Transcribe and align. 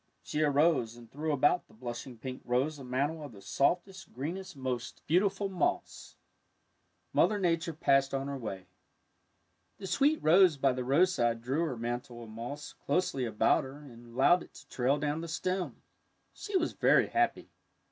She 0.23 0.41
arose 0.41 0.95
and 0.95 1.11
threw 1.11 1.31
about 1.31 1.67
the 1.67 1.75
blushing 1.75 2.17
pink 2.17 2.41
rose 2.43 2.79
a 2.79 2.83
mantle 2.83 3.21
of 3.21 3.33
the 3.33 3.39
softest, 3.43 4.11
greenest, 4.15 4.57
most 4.57 5.03
beautiful 5.05 5.47
moss. 5.47 6.15
Mother 7.13 7.37
Nature 7.37 7.73
passed 7.73 8.11
on 8.11 8.27
her 8.27 8.35
way. 8.35 8.65
The 9.77 9.85
sweet 9.85 10.17
rose 10.23 10.57
by 10.57 10.73
the 10.73 10.83
roadside 10.83 11.43
drew 11.43 11.65
her 11.65 11.77
mantle 11.77 12.23
of 12.23 12.31
moss 12.31 12.73
closely 12.87 13.25
about 13.25 13.63
her 13.63 13.77
and 13.77 14.07
allowed 14.15 14.41
it 14.41 14.55
to 14.55 14.67
trail 14.69 14.97
down 14.97 15.21
the 15.21 15.27
stem. 15.27 15.83
She 16.33 16.57
was 16.57 16.73
very 16.73 17.05
happy. 17.09 17.51